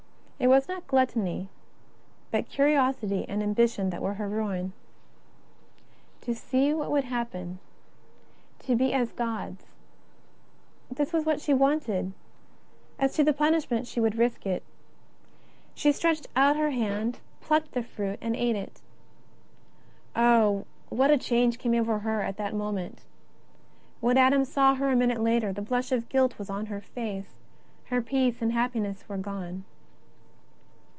It 0.43 0.47
was 0.47 0.67
not 0.67 0.87
gluttony, 0.87 1.49
but 2.31 2.49
curiosity 2.49 3.27
and 3.29 3.43
ambition 3.43 3.91
that 3.91 4.01
were 4.01 4.15
her 4.15 4.27
ruin. 4.27 4.73
To 6.21 6.25
26 6.25 6.25
JESUS 6.25 6.25
OF 6.25 6.31
NAZARETH. 6.31 6.49
see 6.49 6.73
what 6.73 6.91
would 6.91 7.03
happen; 7.03 7.59
to 8.57 8.75
be 8.75 8.91
as 8.91 9.11
Gods, 9.11 9.65
this 10.89 11.13
was 11.13 11.25
what 11.27 11.41
she 11.41 11.53
wanted; 11.53 12.13
as 12.97 13.13
to 13.13 13.23
the 13.23 13.33
punishment 13.33 13.85
slie 13.85 14.01
would 14.01 14.17
risk 14.17 14.47
it. 14.47 14.63
She 15.75 15.91
stretched 15.91 16.25
out 16.35 16.55
her 16.57 16.71
hand, 16.71 17.19
plucked 17.39 17.73
the 17.73 17.83
fruit, 17.83 18.17
and 18.19 18.35
ate 18.35 18.55
it. 18.55 18.81
Oh, 20.15 20.65
what 20.89 21.11
a 21.11 21.19
change 21.19 21.59
came 21.59 21.75
over 21.75 21.99
her 21.99 22.23
in 22.23 22.33
that 22.39 22.55
moment! 22.55 23.01
When 23.99 24.17
Adam 24.17 24.43
saw 24.45 24.73
her 24.73 24.89
a 24.89 24.95
minute 24.95 25.21
later, 25.21 25.53
the 25.53 25.61
blush 25.61 25.91
of 25.91 26.09
guilt 26.09 26.39
was 26.39 26.49
on 26.49 26.65
her 26.65 26.81
face, 26.81 27.35
her 27.89 28.01
peace 28.01 28.41
and 28.41 28.53
happiness 28.53 29.07
were 29.07 29.17
gone. 29.17 29.65